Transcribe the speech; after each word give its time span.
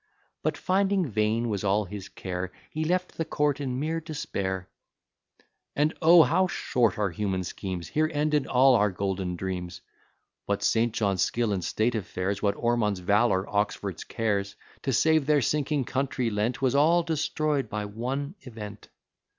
But 0.41 0.57
finding 0.57 1.05
vain 1.05 1.47
was 1.47 1.63
all 1.63 1.85
his 1.85 2.09
care, 2.09 2.51
He 2.71 2.83
left 2.83 3.17
the 3.19 3.23
court 3.23 3.61
in 3.61 3.79
mere 3.79 4.01
despair. 4.01 4.67
"And, 5.75 5.93
oh! 6.01 6.23
how 6.23 6.47
short 6.47 6.97
are 6.97 7.11
human 7.11 7.43
schemes! 7.43 7.87
Here 7.89 8.09
ended 8.11 8.47
all 8.47 8.73
our 8.73 8.89
golden 8.89 9.35
dreams. 9.35 9.81
What 10.47 10.63
St. 10.63 10.91
John's 10.91 11.21
skill 11.21 11.53
in 11.53 11.61
state 11.61 11.93
affairs, 11.93 12.41
What 12.41 12.55
Ormond's 12.57 12.99
valour, 13.01 13.47
Oxford's 13.47 14.03
cares, 14.03 14.55
To 14.81 14.91
save 14.91 15.27
their 15.27 15.39
sinking 15.43 15.83
country 15.85 16.31
lent, 16.31 16.63
Was 16.63 16.73
all 16.73 17.03
destroy'd 17.03 17.69
by 17.69 17.85
one 17.85 18.33
event. 18.41 18.87